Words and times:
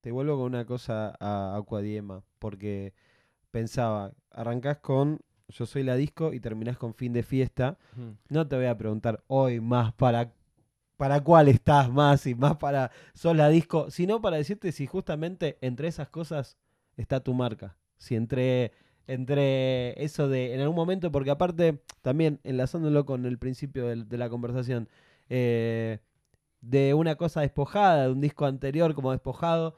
te 0.00 0.12
vuelvo 0.12 0.36
con 0.36 0.46
una 0.46 0.64
cosa 0.64 1.14
a 1.20 1.56
Aquadiema, 1.56 2.22
porque 2.38 2.94
pensaba, 3.50 4.12
arrancás 4.30 4.78
con 4.78 5.20
Yo 5.48 5.66
soy 5.66 5.82
la 5.82 5.96
disco 5.96 6.32
y 6.32 6.40
terminás 6.40 6.78
con 6.78 6.94
fin 6.94 7.12
de 7.12 7.22
fiesta. 7.22 7.76
No 8.28 8.46
te 8.46 8.56
voy 8.56 8.66
a 8.66 8.78
preguntar 8.78 9.22
hoy 9.26 9.60
más 9.60 9.92
para, 9.94 10.32
para 10.96 11.20
cuál 11.22 11.48
estás 11.48 11.90
más 11.90 12.26
y 12.26 12.34
más 12.34 12.56
para 12.56 12.92
sos 13.14 13.36
la 13.36 13.48
disco, 13.48 13.90
sino 13.90 14.20
para 14.20 14.36
decirte 14.36 14.70
si 14.72 14.86
justamente 14.86 15.58
entre 15.60 15.88
esas 15.88 16.08
cosas 16.08 16.56
está 16.96 17.20
tu 17.20 17.34
marca. 17.34 17.76
Si 17.98 18.14
entre, 18.14 18.72
entre 19.08 20.02
eso 20.02 20.28
de 20.28 20.54
en 20.54 20.60
algún 20.60 20.76
momento, 20.76 21.10
porque 21.10 21.30
aparte, 21.30 21.82
también 22.00 22.38
enlazándolo 22.44 23.04
con 23.04 23.26
el 23.26 23.38
principio 23.38 23.88
de, 23.88 24.18
la 24.18 24.30
conversación, 24.30 24.88
eh, 25.28 25.98
de 26.60 26.94
una 26.94 27.16
cosa 27.16 27.40
despojada, 27.40 28.04
de 28.04 28.12
un 28.12 28.20
disco 28.20 28.46
anterior 28.46 28.94
como 28.94 29.10
despojado, 29.10 29.76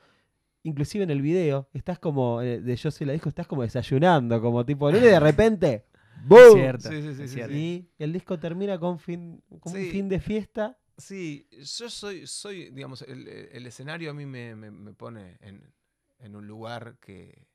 inclusive 0.63 1.05
en 1.05 1.11
el 1.11 1.23
video, 1.23 1.69
estás 1.73 1.99
como, 1.99 2.41
eh, 2.43 2.61
de 2.61 2.77
Yo 2.77 2.91
soy 2.91 3.07
la 3.07 3.13
disco, 3.13 3.29
estás 3.29 3.47
como 3.47 3.63
desayunando, 3.63 4.41
como 4.41 4.65
tipo, 4.65 4.91
y 4.91 4.95
de 4.95 5.19
repente, 5.21 5.85
¡boom! 6.27 6.53
Cierto. 6.53 6.89
Sí, 6.91 7.03
sí, 7.03 7.15
sí, 7.15 7.29
cierto. 7.29 7.55
Y 7.55 7.89
el 7.99 8.13
disco 8.13 8.39
termina 8.39 8.79
con, 8.79 8.99
fin, 8.99 9.43
con 9.61 9.73
Sí. 9.73 9.79
un 9.79 9.91
fin 9.91 10.09
de 10.09 10.21
fiesta. 10.21 10.79
Sí, 10.99 11.49
yo 11.51 11.89
soy, 11.91 12.27
soy 12.27 12.71
digamos, 12.71 13.03
el, 13.03 13.27
el 13.27 13.67
escenario 13.67 14.11
a 14.11 14.15
mí 14.15 14.27
me, 14.27 14.55
me- 14.55 14.71
me 14.71 14.93
pone 14.93 15.39
en, 15.41 15.73
en 16.19 16.37
un 16.37 16.47
lugar 16.47 16.97
que 17.01 17.49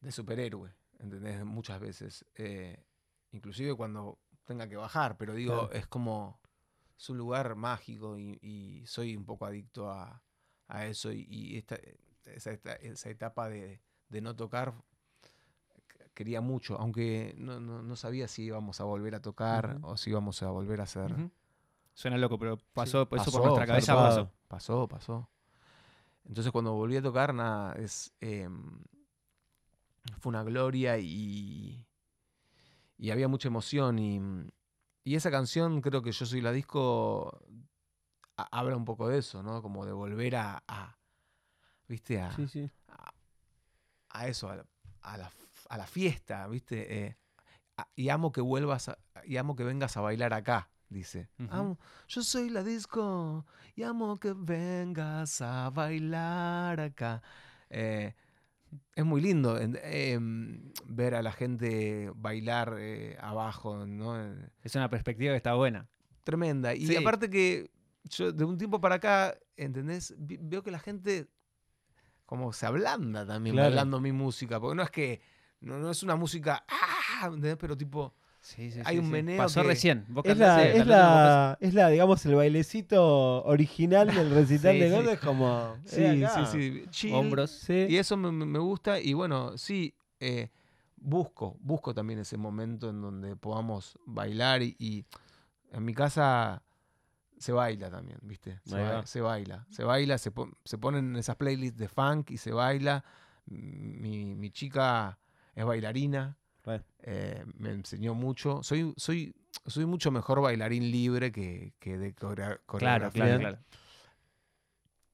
de 0.00 0.12
superhéroe, 0.12 0.70
¿entendés? 0.98 1.44
Muchas 1.44 1.80
veces. 1.80 2.24
eh, 2.36 2.84
inclusive 3.32 3.74
cuando 3.74 4.18
tenga 4.44 4.68
que 4.68 4.76
bajar, 4.76 5.16
pero 5.16 5.34
digo, 5.34 5.52
Claro. 5.68 5.72
es 5.72 5.86
como, 5.86 6.40
es 6.98 7.08
un 7.10 7.18
lugar 7.18 7.54
mágico 7.54 8.18
y, 8.18 8.38
y 8.42 8.84
soy 8.86 9.16
un 9.16 9.24
poco 9.24 9.46
adicto 9.46 9.90
a, 9.90 10.22
a 10.70 10.86
eso 10.86 11.12
y, 11.12 11.26
y 11.28 11.56
esta, 11.58 11.76
esa, 12.26 12.52
esa 12.52 13.10
etapa 13.10 13.48
de, 13.48 13.80
de 14.08 14.20
no 14.20 14.34
tocar 14.36 14.74
quería 16.14 16.40
mucho, 16.40 16.76
aunque 16.78 17.34
no, 17.38 17.60
no- 17.60 17.82
no 17.82 17.96
sabía 17.96 18.28
si 18.28 18.44
íbamos 18.44 18.80
a 18.80 18.84
volver 18.84 19.14
a 19.14 19.22
tocar 19.22 19.78
o 19.82 19.96
si 19.96 20.10
íbamos 20.10 20.42
a 20.42 20.50
volver 20.50 20.80
a 20.80 20.84
hacer... 20.84 21.30
Suena 21.94 22.16
loco, 22.18 22.38
pero 22.38 22.56
pasó, 22.72 22.90
Sí, 22.90 22.90
eso 22.98 23.06
por 23.06 23.18
pasó, 23.18 23.42
nuestra 23.42 23.66
cabeza 23.66 23.94
pasó. 23.96 24.30
Pasó, 24.48 24.88
pasó. 24.88 25.30
Entonces 26.26 26.52
cuando 26.52 26.72
volví 26.74 26.96
a 26.96 27.02
tocar, 27.02 27.34
nada, 27.34 27.74
es, 27.74 28.12
em, 28.20 28.82
fue 30.18 30.30
una 30.30 30.42
gloria 30.42 30.98
y, 30.98 31.84
y 32.96 33.10
había 33.10 33.28
mucha 33.28 33.48
emoción. 33.48 33.98
Y, 33.98 34.20
y 35.04 35.14
esa 35.14 35.30
canción, 35.30 35.80
creo 35.80 36.02
que 36.02 36.12
Yo 36.12 36.26
Soy 36.26 36.40
la 36.40 36.52
Disco, 36.52 37.42
ha- 38.42 38.48
habla 38.50 38.76
un 38.76 38.84
poco 38.84 39.08
de 39.08 39.18
eso, 39.18 39.42
¿no? 39.42 39.62
Como 39.62 39.84
de 39.86 39.92
volver 39.92 40.36
a, 40.36 40.62
a, 40.66 40.96
¿viste? 41.88 42.20
A, 42.20 42.32
Sí, 42.32 42.48
sí. 42.48 42.70
a, 42.88 43.12
a 44.10 44.28
eso, 44.28 44.48
a 44.48 44.56
la, 44.56 44.66
a 45.02 45.16
la 45.18 45.26
f- 45.28 45.66
a 45.68 45.76
la 45.78 45.86
fiesta, 45.86 46.46
¿viste? 46.48 47.06
Eh, 47.06 47.16
y 47.96 48.08
amo 48.10 48.32
que 48.32 48.40
vuelvas, 48.40 48.88
a- 48.88 48.98
y 49.24 49.36
amo 49.36 49.56
que 49.56 49.64
vengas 49.64 49.96
a 49.96 50.00
bailar 50.00 50.32
acá, 50.34 50.70
dice. 50.88 51.28
Amo- 51.48 51.78
yo 52.08 52.22
soy 52.22 52.50
la 52.50 52.62
disco 52.62 53.46
y 53.74 53.82
amo 53.84 54.18
que 54.18 54.34
vengas 54.36 55.40
a 55.40 55.70
bailar 55.70 56.80
acá. 56.80 57.22
Eh, 57.70 58.14
es 58.94 59.04
muy 59.04 59.20
lindo 59.20 59.58
em, 59.58 60.72
ver 60.86 61.14
a 61.14 61.22
la 61.22 61.32
gente 61.32 62.12
bailar 62.14 62.76
eh, 62.78 63.16
abajo, 63.20 63.84
¿no? 63.86 64.16
Es 64.62 64.74
una 64.76 64.88
perspectiva 64.90 65.32
que 65.32 65.36
está 65.38 65.54
buena. 65.54 65.88
Tremenda. 66.24 66.74
Y 66.74 66.86
Sí. 66.86 66.96
aparte 66.96 67.30
que 67.30 67.70
yo 68.04 68.32
de 68.32 68.44
un 68.44 68.56
tiempo 68.58 68.80
para 68.80 68.96
acá, 68.96 69.36
¿entendés? 69.56 70.14
Veo 70.18 70.62
que 70.62 70.70
la 70.70 70.78
gente 70.78 71.28
como 72.26 72.52
se 72.52 72.64
ablanda 72.66 73.26
también 73.26 73.54
Claro. 73.56 73.70
bailando 73.70 74.00
mi 74.00 74.12
música. 74.12 74.60
Porque 74.60 74.76
no 74.76 74.82
es 74.82 74.90
que, 74.90 75.20
no, 75.60 75.78
no 75.78 75.90
es 75.90 76.02
una 76.02 76.16
música, 76.16 76.64
¡ah! 76.68 77.26
¿entendés? 77.26 77.56
Pero 77.56 77.76
tipo, 77.76 78.14
Sí, 78.42 78.70
sí, 78.70 78.80
Hay 78.86 78.96
sí, 78.96 79.02
un 79.02 79.10
meneo 79.10 79.36
Pasó 79.36 79.60
que- 79.60 79.66
recién. 79.68 80.06
Vos 80.08 80.24
Es 80.24 80.38
la, 80.38 80.46
cantaste, 80.46 80.78
es, 80.78 80.86
la, 80.86 81.58
es 81.60 81.74
la, 81.74 81.88
digamos, 81.90 82.24
el 82.24 82.36
bailecito 82.36 83.44
original 83.44 84.06
del 84.14 84.30
recital 84.34 84.72
Sí, 84.76 84.78
de 84.80 84.88
sí. 84.88 84.94
Gordo. 84.94 85.10
Es 85.10 85.20
como. 85.20 85.76
sí, 85.84 86.24
sí, 86.26 86.46
sí, 86.50 86.84
chill. 86.88 87.12
hombros. 87.14 87.50
Sí. 87.50 87.84
Y 87.90 87.98
eso 87.98 88.16
me, 88.16 88.32
me- 88.32 88.46
me 88.46 88.58
gusta. 88.58 88.98
Y 88.98 89.12
bueno, 89.12 89.58
sí, 89.58 89.92
eh, 90.20 90.48
busco, 90.96 91.58
busco 91.60 91.92
también 91.92 92.20
ese 92.20 92.38
momento 92.38 92.88
en 92.88 93.02
donde 93.02 93.36
podamos 93.36 93.98
bailar. 94.06 94.62
Y, 94.62 94.74
y 94.78 95.04
en 95.72 95.84
mi 95.84 95.92
casa 95.92 96.62
se 97.40 97.50
baila 97.52 97.90
también, 97.90 98.18
¿viste? 98.22 98.60
Se, 98.64 98.76
ba- 98.76 99.02
baila. 99.22 99.66
Se 99.70 99.82
baila, 99.82 100.18
se, 100.18 100.30
pon- 100.30 100.54
se 100.64 100.78
ponen 100.78 101.16
esas 101.16 101.34
playlists 101.34 101.78
de 101.78 101.88
funk 101.88 102.30
y 102.30 102.36
se 102.36 102.52
baila. 102.52 103.04
Mi, 103.46 104.34
mi 104.36 104.50
chica 104.50 105.18
es 105.54 105.64
bailarina. 105.64 106.36
Eh, 107.02 107.44
me 107.58 107.70
enseñó 107.70 108.14
mucho. 108.14 108.62
Soy, 108.62 108.92
soy, 108.96 109.34
soy 109.66 109.86
mucho 109.86 110.10
mejor 110.10 110.40
bailarín 110.42 110.90
libre 110.90 111.32
que, 111.32 111.72
que 111.80 111.98
de 111.98 112.14
Claro, 112.14 112.60
coreografía. 112.66 113.10
claro, 113.24 113.38
claro. 113.40 113.58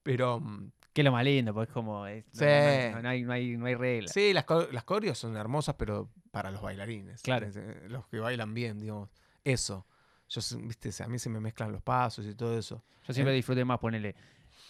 Pero 0.02 0.40
mm, 0.40 0.70
Que 0.92 1.02
lo 1.02 1.12
más 1.12 1.24
lindo, 1.24 1.52
pues 1.54 1.68
es 1.68 1.72
como. 1.74 2.06
es- 2.06 2.24
Sí. 2.32 2.44
no, 2.44 3.02
no 3.02 3.08
hay, 3.08 3.22
no, 3.22 3.32
hay, 3.32 3.56
no 3.56 3.66
hay 3.66 3.74
regla. 3.74 4.08
Sí, 4.08 4.32
las, 4.32 4.44
las 4.72 4.84
coreos 4.84 5.18
son 5.18 5.36
hermosas, 5.36 5.76
pero 5.78 6.10
para 6.30 6.50
los 6.50 6.60
bailarines. 6.62 7.22
Claro. 7.22 7.46
Eh, 7.54 7.86
Los 7.88 8.06
que 8.08 8.18
bailan 8.18 8.52
bien, 8.54 8.78
digamos. 8.80 9.10
Eso. 9.44 9.86
Yo, 10.28 10.40
viste, 10.62 10.90
a 11.02 11.06
mí 11.08 11.18
se 11.18 11.28
me 11.30 11.40
mezclan 11.40 11.72
los 11.72 11.82
pasos 11.82 12.26
y 12.26 12.34
todo 12.34 12.58
eso. 12.58 12.82
Yo 13.06 13.14
siempre 13.14 13.32
disfruté 13.34 13.64
más 13.64 13.78
ponerle 13.78 14.14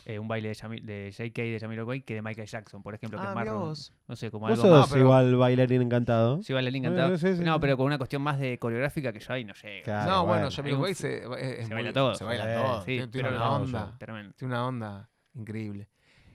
eh, 0.05 0.19
un 0.19 0.29
baile 0.29 0.49
de, 0.51 0.55
Yami- 0.55 0.83
de 0.83 1.11
JK 1.11 1.35
de 1.35 1.59
Jamiroquai 1.61 2.03
que 2.03 2.15
de 2.15 2.23
Michael 2.23 2.47
Jackson, 2.47 2.83
por 2.83 2.95
ejemplo, 2.95 3.19
que 3.19 3.27
Ah, 3.27 3.31
es 3.31 3.35
más. 3.35 3.49
vos. 3.51 3.93
No 4.07 4.15
sé, 4.15 4.31
como 4.31 4.47
Vos 4.47 4.53
algo 4.59 4.63
sos 4.63 4.81
más. 4.83 4.89
pero- 4.91 5.01
igual 5.03 5.37
bailarín 5.37 5.83
encantado. 5.83 6.43
Sí, 6.43 6.53
bailarín 6.53 6.85
Eh, 6.85 6.89
encantado. 6.89 7.17
sí, 7.19 7.37
sí, 7.37 7.43
no, 7.43 7.55
sí. 7.55 7.59
pero 7.61 7.77
con 7.77 7.87
una 7.87 7.97
cuestión 7.99 8.23
más 8.23 8.39
de 8.39 8.59
coreográfica 8.59 9.13
que 9.13 9.19
yo 9.21 9.33
ahí 9.33 9.45
no 9.45 9.55
sé. 9.55 9.81
Claro, 9.83 10.11
no, 10.13 10.27
bueno, 10.27 10.49
f- 10.49 10.55
se, 10.95 11.23
se 11.23 11.27
muy- 11.27 11.69
baila 11.75 11.93
todo. 11.93 12.15
Se 12.15 12.25
baila 12.25 12.63
todo. 12.63 12.81
Sí, 12.81 12.85
tiene, 12.87 13.09
tiene 13.09 13.29
una 13.31 13.39
no, 13.39 13.57
onda. 13.57 13.97
Tremendo. 13.99 14.35
Tiene 14.37 14.55
una 14.55 14.67
onda 14.67 15.11
increíble. 15.35 15.89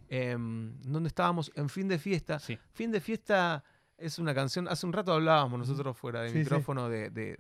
Em, 0.10 0.82
¿Dónde 0.82 1.08
estábamos? 1.08 1.52
En 1.56 1.70
Fin 1.70 1.88
de 1.88 1.98
Fiesta. 1.98 2.40
Sí. 2.40 2.58
Fin 2.74 2.92
de 2.92 3.00
Fiesta 3.00 3.64
es 3.98 4.20
una 4.20 4.34
canción. 4.34 4.68
Hace 4.68 4.86
un 4.86 4.92
rato 4.94 5.14
hablábamos 5.14 5.60
nosotros 5.60 5.96
fuera 5.98 6.22
de 6.22 6.30
Sí, 6.30 6.34
sí. 6.34 6.40
micrófono 6.40 6.90
de, 6.90 7.10
de, 7.10 7.40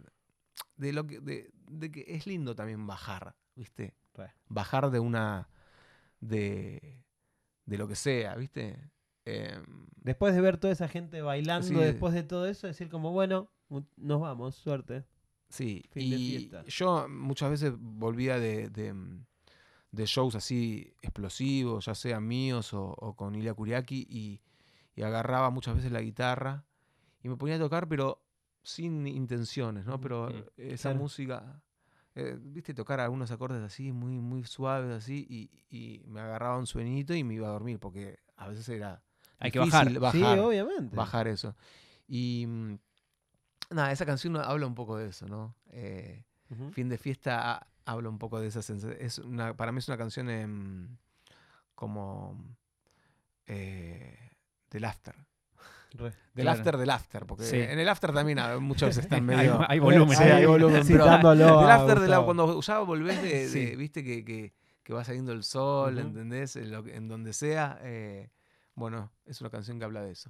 de 0.77 0.93
lo 0.93 1.05
que, 1.07 1.19
de, 1.19 1.51
de 1.69 1.91
que 1.91 2.05
es 2.07 2.25
lindo 2.27 2.55
también 2.55 2.85
bajar, 2.87 3.35
¿viste? 3.55 3.95
Re. 4.13 4.33
Bajar 4.47 4.89
de 4.91 4.99
una. 4.99 5.49
de. 6.19 7.03
de 7.65 7.77
lo 7.77 7.87
que 7.87 7.95
sea, 7.95 8.35
¿viste? 8.35 8.91
Em, 9.25 9.87
Después 9.97 10.33
de 10.33 10.41
ver 10.41 10.57
toda 10.57 10.73
esa 10.73 10.87
gente 10.87 11.21
bailando, 11.21 11.67
Sí. 11.67 11.73
después 11.75 12.13
de 12.13 12.23
todo 12.23 12.47
eso, 12.47 12.67
decir 12.67 12.89
como, 12.89 13.11
bueno, 13.11 13.51
nos 13.97 14.19
vamos, 14.19 14.55
suerte. 14.55 15.05
Sí, 15.49 15.83
Fin 15.91 16.09
de 16.09 16.15
y 16.17 16.29
fiesta. 16.39 16.63
yo 16.65 17.07
muchas 17.09 17.49
veces 17.51 17.73
volvía 17.77 18.39
de, 18.39 18.69
de, 18.69 18.95
de 19.91 20.05
shows 20.05 20.35
así 20.35 20.93
explosivos, 21.01 21.85
ya 21.85 21.93
sean 21.95 22.27
míos 22.27 22.73
o, 22.73 22.85
o 22.97 23.15
con 23.15 23.35
Ilia 23.35 23.53
Kuriaki, 23.53 24.07
y, 24.09 24.41
y 24.95 25.01
agarraba 25.03 25.49
muchas 25.51 25.75
veces 25.75 25.91
la 25.91 26.01
guitarra 26.01 26.65
y 27.21 27.29
me 27.29 27.35
ponía 27.37 27.57
a 27.57 27.59
tocar, 27.59 27.87
pero 27.87 28.23
sin 28.63 29.07
intenciones, 29.07 29.85
¿no? 29.85 29.99
Pero 30.01 30.29
Mm, 30.29 30.41
esa 30.57 30.89
claro. 30.89 30.99
música, 30.99 31.61
eh, 32.15 32.37
viste, 32.39 32.73
tocar 32.73 32.99
algunos 32.99 33.31
acordes 33.31 33.61
así, 33.63 33.91
muy, 33.91 34.19
muy 34.19 34.43
suaves 34.43 34.91
así, 34.91 35.25
y, 35.29 35.49
y 35.75 36.03
me 36.07 36.19
agarraba 36.21 36.57
un 36.57 36.67
sueñito 36.67 37.13
y 37.15 37.23
me 37.23 37.35
iba 37.35 37.47
a 37.47 37.51
dormir, 37.51 37.79
porque 37.79 38.19
a 38.37 38.47
veces 38.47 38.67
era 38.69 39.01
Hay 39.39 39.51
que 39.51 39.59
difícil 39.59 39.99
bajar. 39.99 40.11
Sí, 40.11 40.21
bajar 40.21 40.39
obviamente. 40.39 40.95
bajar 40.95 41.27
eso. 41.27 41.55
Y 42.07 42.45
mm, 42.47 42.75
nada, 43.71 43.91
esa 43.91 44.05
canción 44.05 44.35
habla 44.37 44.67
un 44.67 44.75
poco 44.75 44.97
de 44.97 45.07
eso, 45.09 45.27
¿no? 45.27 45.55
Eh, 45.69 46.23
fin 46.73 46.89
de 46.89 46.97
fiesta 46.97 47.53
ha- 47.55 47.67
habla 47.85 48.09
un 48.09 48.19
poco 48.19 48.39
de 48.39 48.47
esa 48.47 48.61
sensación. 48.61 48.97
Es 49.01 49.17
una, 49.19 49.55
para 49.55 49.71
mí 49.71 49.79
es 49.79 49.87
una 49.87 49.97
canción 49.97 50.29
em, 50.29 50.97
como 51.75 52.37
eh, 53.47 54.17
del 54.69 54.85
after. 54.85 55.15
Re. 55.93 56.11
Del 56.33 56.45
Claro. 56.45 56.51
after 56.59 56.77
del 56.77 56.89
after, 56.89 57.25
porque 57.25 57.43
Sí. 57.43 57.57
en 57.57 57.77
el 57.79 57.89
after 57.89 58.13
también 58.13 58.39
ah, 58.39 58.57
muchas 58.59 58.89
veces 58.89 59.03
están 59.05 59.25
medio... 59.25 59.59
hay 59.67 59.79
volumen. 59.79 60.17
Sí, 60.17 60.23
hay 60.23 60.45
volumen, 60.45 60.83
pero- 60.87 61.03
Citándolo 61.05 61.59
del 61.61 61.69
a 61.69 61.75
after 61.75 61.99
de 61.99 62.07
la, 62.07 62.17
Gustavo. 62.19 62.25
cuando 62.25 62.61
ya 62.61 62.79
volvés 62.79 63.21
de, 63.21 63.29
de- 63.29 63.47
Sí. 63.49 63.75
viste 63.75 64.03
que, 64.03 64.23
que- 64.23 64.53
que 64.83 64.93
va 64.93 65.03
saliendo 65.03 65.31
el 65.31 65.43
sol, 65.43 65.97
Ujú. 65.97 66.07
¿entendés? 66.07 66.55
En, 66.55 66.71
lo 66.71 66.83
que- 66.83 66.95
en 66.95 67.07
donde 67.07 67.33
sea. 67.33 67.77
eh, 67.81 68.29
bueno, 68.75 69.11
es 69.25 69.41
una 69.41 69.49
canción 69.49 69.77
que 69.79 69.85
habla 69.85 70.01
de 70.01 70.11
eso. 70.11 70.29